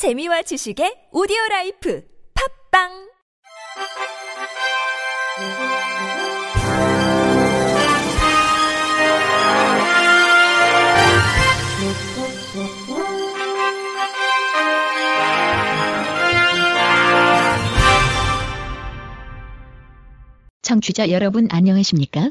재미와 0.00 0.40
지식의 0.40 1.12
오디오 1.12 1.36
라이프 1.50 2.02
팟빵 2.32 2.88
청취자 20.62 21.10
여러분 21.10 21.46
안녕하십니까? 21.50 22.30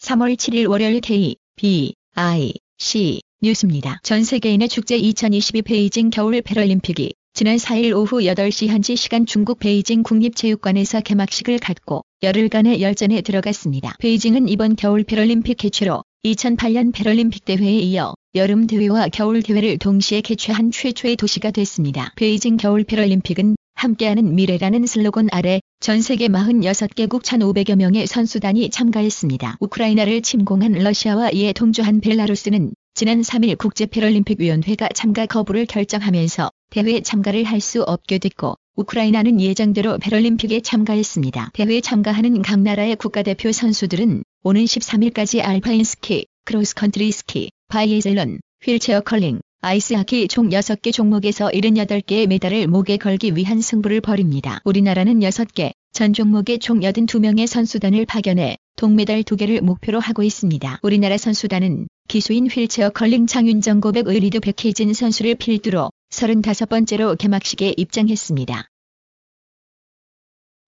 3월 0.00 0.36
7일 0.36 0.70
월요일 0.70 1.02
K, 1.02 1.36
B, 1.54 1.94
I, 2.14 2.54
C 2.78 3.20
뉴스입니다. 3.44 4.00
전 4.02 4.24
세계인의 4.24 4.68
축제 4.68 4.96
2022 4.96 5.62
베이징 5.62 6.10
겨울 6.10 6.40
패럴림픽이 6.40 7.12
지난 7.34 7.56
4일 7.56 7.94
오후 7.94 8.20
8시 8.20 8.68
현지 8.68 8.96
시간 8.96 9.26
중국 9.26 9.58
베이징 9.58 10.02
국립체육관에서 10.02 11.02
개막식을 11.02 11.58
갖고 11.58 12.02
열흘간의 12.22 12.80
열전에 12.80 13.20
들어갔습니다. 13.20 13.96
베이징은 13.98 14.48
이번 14.48 14.76
겨울 14.76 15.04
패럴림픽 15.04 15.58
개최로 15.58 16.02
2008년 16.24 16.94
패럴림픽 16.94 17.44
대회에 17.44 17.80
이어 17.80 18.14
여름 18.34 18.66
대회와 18.66 19.08
겨울 19.08 19.42
대회를 19.42 19.76
동시에 19.78 20.22
개최한 20.22 20.70
최초의 20.70 21.16
도시가 21.16 21.50
됐습니다. 21.50 22.12
베이징 22.16 22.56
겨울 22.56 22.84
패럴림픽은 22.84 23.56
함께하는 23.74 24.34
미래라는 24.34 24.86
슬로건 24.86 25.28
아래 25.32 25.60
전 25.80 26.00
세계 26.00 26.28
46개국 26.28 27.22
1,500여 27.22 27.76
명의 27.76 28.06
선수단이 28.06 28.70
참가했습니다. 28.70 29.58
우크라이나를 29.60 30.22
침공한 30.22 30.72
러시아와 30.72 31.30
이에 31.30 31.52
동조한 31.52 32.00
벨라루스는 32.00 32.72
지난 32.96 33.22
3일 33.22 33.58
국제패럴림픽위원회가 33.58 34.88
참가 34.94 35.26
거부를 35.26 35.66
결정하면서 35.66 36.52
대회 36.70 37.00
참가를 37.00 37.42
할 37.42 37.60
수 37.60 37.82
없게 37.82 38.18
됐고 38.18 38.54
우크라이나는 38.76 39.40
예정대로 39.40 39.98
패럴림픽에 39.98 40.60
참가했습니다. 40.60 41.50
대회에 41.54 41.80
참가하는 41.80 42.40
각 42.42 42.60
나라의 42.60 42.94
국가대표 42.94 43.50
선수들은 43.50 44.22
오는 44.44 44.64
13일까지 44.64 45.44
알파인 45.44 45.82
스키, 45.82 46.26
크로스컨트리 46.44 47.10
스키, 47.10 47.50
바이애슬론, 47.66 48.38
휠체어 48.64 49.00
컬링, 49.00 49.40
아이스하키 49.60 50.28
총 50.28 50.50
6개 50.50 50.92
종목에서 50.92 51.48
78개의 51.48 52.28
메달을 52.28 52.68
목에 52.68 52.96
걸기 52.98 53.34
위한 53.34 53.60
승부를 53.60 54.02
벌입니다. 54.02 54.60
우리나라는 54.64 55.18
6개, 55.18 55.72
전 55.92 56.12
종목에 56.12 56.58
총 56.58 56.78
82명의 56.78 57.48
선수단을 57.48 58.06
파견해 58.06 58.56
동메달 58.76 59.24
2개를 59.24 59.62
목표로 59.62 59.98
하고 59.98 60.22
있습니다. 60.22 60.78
우리나라 60.82 61.16
선수단은 61.16 61.88
기수인 62.06 62.46
휠체어 62.46 62.90
컬링 62.90 63.26
장윤정 63.26 63.80
고백 63.80 64.06
의 64.08 64.20
리드 64.20 64.40
백혜진 64.40 64.92
선수를 64.92 65.36
필두로 65.36 65.90
35번째로 66.10 67.16
개막식에 67.16 67.74
입장했습니다. 67.76 68.68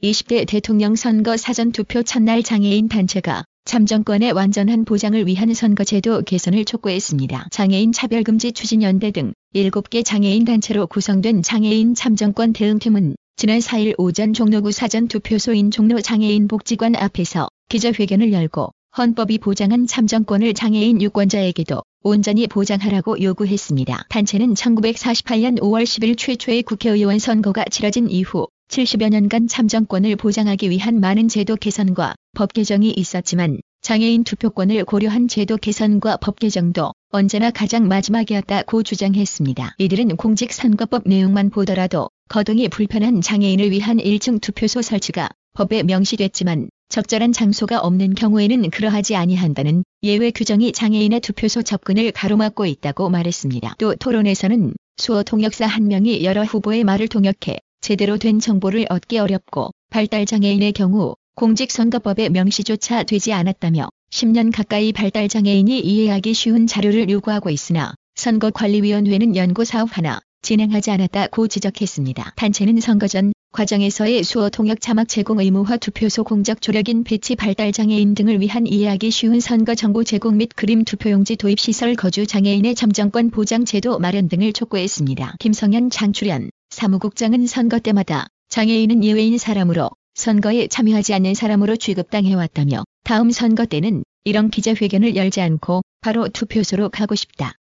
20대 0.03 0.47
대통령 0.49 0.97
선거 0.97 1.37
사전 1.37 1.73
투표 1.73 2.03
첫날 2.03 2.43
장애인 2.43 2.89
단체가 2.89 3.45
참정권의 3.65 4.33
완전한 4.33 4.85
보장을 4.85 5.27
위한 5.27 5.53
선거제도 5.53 6.23
개선을 6.23 6.65
촉구했습니다. 6.65 7.49
장애인 7.51 7.93
차별금지 7.93 8.53
추진연대 8.53 9.11
등 9.11 9.33
7개 9.55 10.05
장애인 10.05 10.45
단체로 10.45 10.87
구성된 10.87 11.43
장애인 11.43 11.95
참정권 11.95 12.55
대응팀은 12.55 13.17
지난 13.37 13.59
4일 13.59 13.95
오전 13.99 14.33
종로구 14.33 14.73
사전투표소인 14.73 15.71
종로 15.71 16.01
장애인 16.01 16.49
복지관 16.49 16.97
앞에서 16.97 17.49
기자회견을 17.69 18.33
열고 18.33 18.73
헌법이 18.99 19.37
보장한 19.39 19.87
참정권을 19.87 20.55
장애인 20.55 21.03
유권자에게도 21.03 21.83
온전히 22.03 22.47
보장하라고 22.47 23.21
요구했습니다. 23.21 24.07
단체는 24.09 24.55
1948년 24.55 25.61
5월 25.61 25.85
10일 25.85 26.17
최초의 26.17 26.63
국회의원 26.63 27.19
선거가 27.19 27.65
치러진 27.71 28.09
이후 28.09 28.47
70여 28.71 29.11
년간 29.11 29.49
참정권을 29.49 30.17
보장하기 30.17 30.71
위한 30.71 30.99
많은 31.01 31.29
제도 31.29 31.57
개선과 31.57 32.15
법 32.35 32.55
개정이 32.55 32.91
있었지만 32.91 33.59
장애인 33.83 34.25
투표권을 34.25 34.87
고려한 34.87 35.29
제도 35.29 35.59
개선과 35.59 36.17
법 36.17 36.39
개정도 36.39 36.93
언제나 37.11 37.51
가장 37.51 37.89
마지막이었다고 37.89 38.83
주장했습니다. 38.83 39.75
이들은 39.77 40.17
공직선거법 40.17 41.03
내용만 41.05 41.51
보더라도 41.51 42.09
거동이 42.29 42.69
불편한 42.69 43.21
장애인을 43.21 43.71
위한 43.71 43.99
1층 43.99 44.41
투표소 44.41 44.81
설치가 44.81 45.29
법에 45.57 45.83
명시됐지만 45.83 46.69
적절한 46.91 47.33
장소가 47.33 47.81
없는 47.81 48.15
경우에는 48.15 48.69
그러하지 48.69 49.17
아니한다는 49.17 49.85
예외 50.03 50.31
규정이 50.31 50.73
장애인의 50.73 51.21
투표소 51.21 51.63
접근을 51.63 52.13
가로막고 52.13 52.67
있다고 52.67 53.09
말했습니다. 53.09 53.77
또 53.79 53.95
토론에서는 53.97 54.75
수어 54.99 55.23
통역사 55.23 55.67
한 55.67 55.89
명이 55.89 56.25
여러 56.25 56.45
후보의 56.45 56.85
말을 56.85 57.09
통역해 57.09 57.59
제대로 57.81 58.19
된 58.19 58.39
정보를 58.39 58.87
얻기 58.91 59.19
어렵고 59.19 59.71
발달장애인의 59.91 60.73
경우 60.73 61.15
공직선거법의 61.37 62.31
명시조차 62.31 63.05
되지 63.05 63.33
않았다며 63.33 63.89
10년 64.11 64.55
가까이 64.55 64.93
발달장애인이 64.93 65.81
이해하기 65.81 66.35
쉬운 66.35 66.67
자료를 66.67 67.09
요구하고 67.09 67.49
있으나 67.49 67.95
선거관리위원회는 68.15 69.37
연구 69.37 69.65
사업 69.65 69.97
하나 69.97 70.21
진행하지 70.43 70.91
않았다고 70.91 71.49
지적했습니다. 71.49 72.35
단체는 72.37 72.81
선거 72.81 73.09
전 73.09 73.33
과정에서의 73.57 74.23
수어 74.23 74.51
통역 74.51 74.83
자막 74.83 75.09
제공 75.09 75.41
의무화 75.41 75.79
투표소 75.79 76.25
공적 76.25 76.61
조력인 76.61 77.05
배치 77.05 77.35
발달 77.35 77.73
장애인 77.73 78.15
등을 78.15 78.39
위한 78.39 78.67
이해하기 78.67 79.11
쉬운 79.11 79.41
선거 79.41 79.75
정보 79.75 80.05
제공 80.05 80.37
및 80.37 80.51
그림 80.55 80.85
투표용지 80.85 81.37
도입 81.37 81.59
시설 81.59 81.95
거주 81.95 82.27
장애인의 82.27 82.75
점정권 82.75 83.31
보장 83.31 83.65
제도 83.65 83.99
마련 83.99 84.29
등을 84.29 84.53
촉구했습니다. 84.53 85.37
김성현 85.39 85.89
장출연 85.89 86.51
사무국장은 86.69 87.47
선거 87.47 87.79
때마다 87.79 88.27
장애인은 88.51 89.03
예외인 89.03 89.39
사람으로 89.39 89.89
선거에 90.13 90.69
참여하지 90.69 91.15
않는 91.15 91.33
사람으로 91.33 91.77
취급당해왔다며 91.77 92.85
다음 93.05 93.31
선거 93.31 93.65
때는 93.65 94.05
이런 94.25 94.51
기자회견을 94.51 95.17
열지 95.17 95.41
않고 95.41 95.81
바로 96.03 96.29
투표소로 96.29 96.91
가고 96.91 97.15
싶다. 97.15 97.55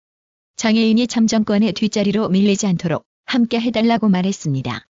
장애인이 0.56 1.06
참정권의 1.06 1.74
뒷자리로 1.74 2.30
밀리지 2.30 2.66
않도록 2.66 3.02
함께 3.26 3.60
해달라고 3.60 4.08
말했습니다. 4.08 4.86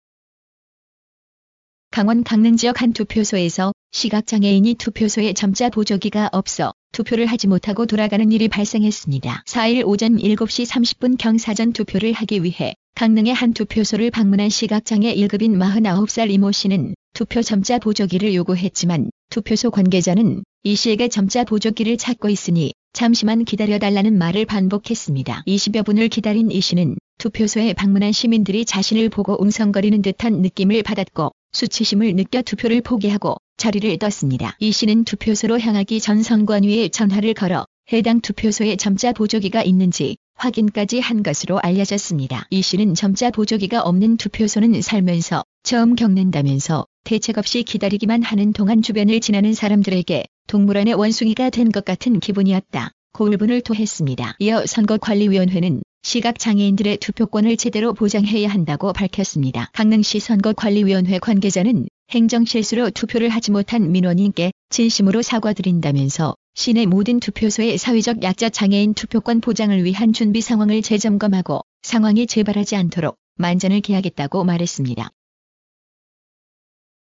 강원 1.98 2.24
강릉 2.24 2.58
지역 2.58 2.84
한 2.84 2.94
투표소에서 2.94 3.74
시각장애인이 3.92 4.76
투표소에 4.76 5.34
점자 5.34 5.70
보조기가 5.70 6.30
없어 6.32 6.72
투표를 6.92 7.26
하지 7.26 7.48
못하고 7.48 7.88
돌아가는 7.88 8.32
일이 8.32 8.48
발생했습니다. 8.50 9.42
4일 9.48 9.82
오전 9.84 10.18
7시 10.18 10.68
30분 10.68 11.18
경 11.18 11.40
사전 11.40 11.74
투표를 11.74 12.14
하기 12.14 12.44
위해 12.44 12.76
강릉의 12.94 13.34
한 13.34 13.52
투표소를 13.52 14.12
방문한 14.12 14.50
시각장애 14.50 15.16
1급인 15.16 15.58
49살 15.58 16.30
이모 16.30 16.52
씨는 16.52 16.94
투표 17.16 17.42
점자 17.42 17.80
보조기를 17.80 18.36
요구했지만 18.36 19.10
투표소 19.32 19.72
관계자는 19.72 20.44
이 20.66 20.76
씨에게 20.76 21.08
점자 21.08 21.46
보조기를 21.46 21.98
찾고 21.98 22.30
있으니 22.30 22.74
잠시만 22.94 23.44
기다려달라는 23.44 24.20
말을 24.20 24.46
반복했습니다. 24.46 25.46
20여 25.48 25.84
분을 25.84 26.10
기다린 26.10 26.52
이 26.52 26.62
씨는 26.62 26.96
투표소에 27.18 27.74
방문한 27.74 28.12
시민들이 28.12 28.66
자신을 28.66 29.10
보고 29.10 29.42
웅성거리는 29.42 30.04
듯한 30.04 30.44
느낌을 30.44 30.84
받았고 30.84 31.32
수치심을 31.52 32.16
느껴 32.16 32.42
투표를 32.42 32.82
포기하고 32.82 33.38
자리를 33.58 33.98
떴습니다. 33.98 34.56
이 34.60 34.72
씨는 34.72 35.04
투표소로 35.04 35.60
향하기 35.60 36.00
전 36.00 36.22
선관위에 36.24 36.90
전화를 36.90 37.34
걸어 37.34 37.66
해당 37.92 38.22
투표소에 38.22 38.76
점자 38.76 39.14
보조기가 39.14 39.64
있는지 39.64 40.18
확인까지 40.36 41.00
한 41.00 41.24
것으로 41.24 41.60
알려졌습니다. 41.60 42.46
이 42.52 42.62
씨는 42.62 42.94
점자 42.94 43.32
보조기가 43.32 43.82
없는 43.82 44.18
투표소는 44.18 44.82
살면서 44.82 45.44
처음 45.64 45.96
겪는다면서 45.96 46.86
대책 47.06 47.38
없이 47.38 47.64
기다리기만 47.64 48.22
하는 48.22 48.54
동안 48.54 48.82
주변을 48.82 49.20
지나는 49.22 49.54
사람들에게 49.54 50.26
동물원의 50.48 50.94
원숭이가 50.94 51.50
된 51.50 51.72
것 51.72 51.86
같은 51.86 52.20
기분이었다. 52.20 52.92
고울분을 53.14 53.62
토했습니다. 53.62 54.36
이어 54.40 54.66
선거관리위원회는 54.66 55.82
시각장애인들의 56.04 56.98
투표권을 56.98 57.58
제대로 57.58 57.94
보장해야 57.94 58.50
한다고 58.50 58.94
밝혔습니다. 58.94 59.70
강릉시 59.74 60.20
선거관리위원회 60.20 61.20
관계자는 61.20 61.88
행정실수로 62.12 62.92
투표를 62.92 63.30
하지 63.30 63.52
못한 63.52 63.92
민원인께 63.92 64.52
진심으로 64.70 65.22
사과드린다면서 65.22 66.36
시내 66.56 66.86
모든 66.86 67.20
투표소의 67.20 67.78
사회적 67.78 68.24
약자 68.24 68.50
장애인 68.50 68.94
투표권 68.94 69.42
보장을 69.42 69.84
위한 69.84 70.14
준비 70.14 70.42
상황을 70.42 70.82
재점검하고 70.82 71.62
상황이 71.82 72.26
재발하지 72.26 72.76
않도록 72.76 73.16
만전을 73.36 73.82
기하겠다고 73.82 74.44
말했습니다. 74.44 75.10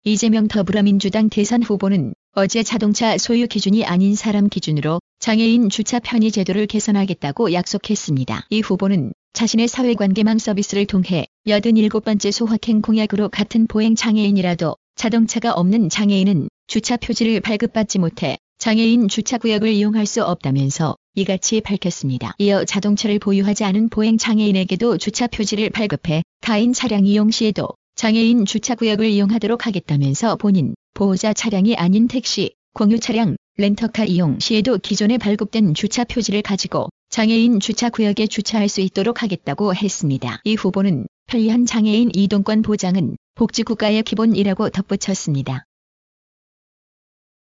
이재명 0.05 0.49
더불어민주당 0.49 1.29
대선 1.29 1.63
후보는 1.63 2.15
어제 2.33 2.63
자동차 2.63 3.19
소유 3.19 3.47
기준이 3.47 3.85
아닌 3.85 4.15
사람 4.15 4.49
기준으로 4.49 5.01
장애인 5.21 5.69
주차 5.69 5.99
편의 5.99 6.31
제도를 6.31 6.67
개선하겠다고 6.67 7.53
약속했습니다. 7.53 8.47
이 8.51 8.61
후보는 8.61 9.13
자신의 9.33 9.67
사회관계망 9.67 10.39
서비스를 10.39 10.87
통해 10.87 11.27
87번째 11.47 12.31
소확행 12.31 12.83
공약으로 12.83 13.29
같은 13.29 13.67
보행 13.67 13.97
장애인이라도 13.97 14.77
자동차가 14.95 15.53
없는 15.55 15.89
장애인은 15.89 16.49
주차 16.69 16.97
표지를 16.97 17.41
발급받지 17.41 17.99
못해 17.99 18.39
장애인 18.59 19.09
주차구역을 19.09 19.69
이용할 19.69 20.07
수 20.07 20.25
없다면서 20.25 20.97
이같이 21.15 21.61
밝혔습니다. 21.63 22.35
이어 22.39 22.65
자동차를 22.65 23.19
보유하지 23.19 23.65
않은 23.65 23.89
보행 23.89 24.19
장애인에게도 24.19 24.99
주차 24.99 25.27
표지를 25.27 25.71
발급해 25.71 26.23
타인 26.41 26.73
차량 26.73 27.05
이용 27.05 27.33
시에도 27.33 27.69
장애인 27.97 28.45
주차구역을 28.45 29.07
이용하도록 29.07 29.67
하겠다면서 29.67 30.37
본인, 30.37 30.75
보호자 30.95 31.33
차량이 31.33 31.75
아닌 31.75 32.07
택시, 32.07 32.55
공유 32.73 33.01
차량, 33.01 33.37
렌터카 33.61 34.05
이용 34.05 34.39
시에도 34.39 34.79
기존에 34.79 35.19
발급된 35.19 35.75
주차 35.75 36.05
표지를 36.05 36.43
가지고 36.43 36.91
장애인 37.11 37.59
주차 37.59 37.91
구역에 37.91 38.29
주차할 38.29 38.69
수 38.69 38.81
있도록 38.81 39.25
하겠다고 39.25 39.75
했습니다. 39.75 40.41
이 40.45 40.55
후보는 40.55 41.09
편리한 41.27 41.67
장애인 41.67 42.13
이동권 42.15 42.63
보장은 42.63 43.17
복지국가의 43.35 44.05
기본이라고 44.05 44.71
덧붙였습니다. 44.71 45.65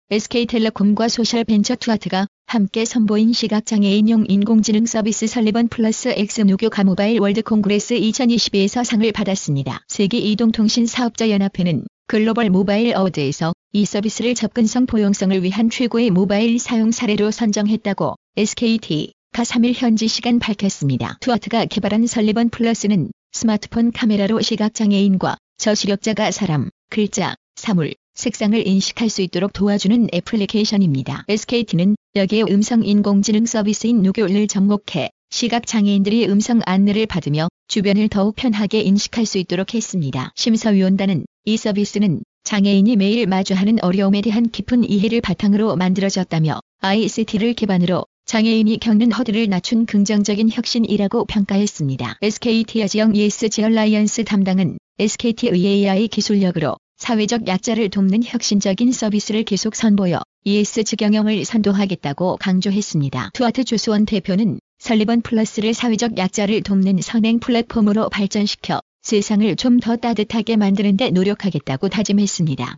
SK텔레콤과 0.10 1.08
소셜벤처 1.08 1.76
투아트가 1.76 2.26
함께 2.48 2.84
선보인 2.84 3.32
시각장애인용 3.32 4.26
인공지능 4.28 4.88
서비스 4.88 5.28
설리번 5.28 5.68
플러스 5.68 6.10
X 6.10 6.42
누구가 6.42 6.84
모바일 6.84 7.22
월드 7.22 7.44
콩그레스 7.44 7.94
2022에서 7.94 8.84
상을 8.84 9.10
받았습니다. 9.12 9.86
세계 9.88 10.18
이동통신 10.18 10.88
사업자 10.88 11.30
연합회는 11.30 11.86
글로벌 12.12 12.50
모바일 12.50 12.94
어워드에서 12.94 13.54
이 13.72 13.86
서비스를 13.86 14.36
접근성 14.36 14.86
포용성을 14.86 15.44
위한 15.44 15.70
최고의 15.70 16.10
모바일 16.10 16.60
사용 16.60 16.92
사례로 16.92 17.32
선정했다고 17.32 18.16
SKT가 18.36 19.44
3일 19.44 19.72
현지 19.74 20.10
시간 20.10 20.38
밝혔습니다. 20.38 21.16
투아트가 21.22 21.64
개발한 21.68 22.08
설리번 22.08 22.50
플러스는 22.50 23.12
스마트폰 23.32 23.94
카메라로 23.94 24.42
시각장애인과 24.42 25.38
저시력자가 25.58 26.32
사람, 26.32 26.70
글자, 26.90 27.36
사물, 27.56 27.94
색상을 28.14 28.68
인식할 28.68 29.10
수 29.10 29.22
있도록 29.22 29.54
도와주는 29.54 30.10
애플리케이션입니다. 30.14 31.24
SKT는 31.30 31.96
여기에 32.18 32.44
음성 32.50 32.84
인공지능 32.84 33.46
서비스인 33.46 34.02
누구를 34.02 34.48
접목해 34.48 35.12
시각장애인들이 35.30 36.28
음성 36.28 36.60
안내를 36.66 37.06
받으며 37.06 37.48
주변을 37.70 38.10
더욱 38.10 38.36
편하게 38.36 38.82
인식할 38.82 39.26
수 39.26 39.38
있도록 39.38 39.74
했습니다. 39.74 40.34
심사위원단은 40.36 41.24
이 41.44 41.58
서비스는 41.58 42.22
장애인이 42.44 42.96
매일 42.98 43.26
마주하는 43.26 43.84
어려움에 43.84 44.22
대한 44.22 44.48
깊은 44.48 44.88
이해를 44.88 45.22
바탕으로 45.22 45.76
만들어졌다며 45.76 46.60
ICT를 46.82 47.56
기반으로 47.56 48.06
장애인이 48.26 48.78
겪는 48.78 49.12
허들을 49.12 49.50
낮춘 49.50 49.88
긍정적인 49.88 50.52
혁신이라고 50.52 51.26
평가했습니다. 51.26 52.18
SKT 52.22 52.84
여지영 52.84 53.16
ESG 53.16 53.50
alliance 53.50 54.24
담당은 54.26 54.78
SKT의 55.00 55.66
AI 55.66 56.10
기술력으로 56.10 56.78
사회적 56.98 57.48
약자를 57.48 57.90
돕는 57.90 58.22
혁신적인 58.24 58.92
서비스를 58.92 59.42
계속 59.44 59.74
선보여 59.76 60.22
ESG 60.44 60.84
경영을 60.96 61.44
선도하겠다고 61.44 62.38
강조했습니다. 62.38 63.32
투아트 63.34 63.64
조수원 63.64 64.06
대표는 64.06 64.60
설리번 64.78 65.22
플러스를 65.22 65.74
사회적 65.74 66.20
약자를 66.20 66.62
돕는 66.62 67.02
선행 67.02 67.40
플랫폼으로 67.40 68.10
발전시켜 68.10 68.80
세상을 69.02 69.56
좀 69.56 69.80
더 69.80 69.96
따뜻하게 69.96 70.58
만드는 70.58 70.98
데 70.98 71.10
노력하겠다고 71.10 71.90
다짐했습니다. 71.90 72.78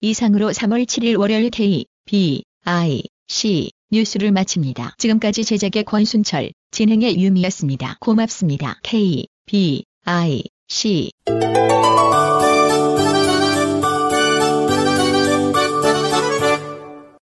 이상으로 0.00 0.50
3월 0.50 0.84
7일 0.84 1.18
월요일 1.18 1.50
K, 1.50 1.86
B, 2.04 2.44
I, 2.64 3.02
C 3.28 3.70
뉴스를 3.90 4.32
마칩니다. 4.32 4.94
지금까지 4.98 5.44
제작의 5.44 5.84
권순철, 5.84 6.52
진행의 6.70 7.20
유미였습니다. 7.20 7.98
고맙습니다. 8.00 8.80
K, 8.82 9.26
B, 9.46 9.84
I, 10.04 10.42
C 10.68 11.10